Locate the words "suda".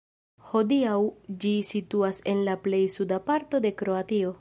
2.97-3.25